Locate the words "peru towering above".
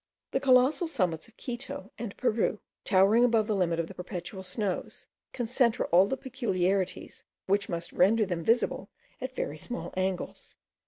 2.17-3.45